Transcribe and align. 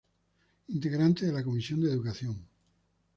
Integrante 0.69 1.27
de 1.27 1.31
la 1.31 1.43
comisión 1.43 1.79
de 1.81 1.91
Educación. 1.91 2.43